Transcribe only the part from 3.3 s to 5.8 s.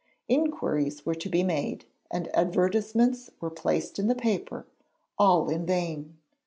were placed in the paper; all in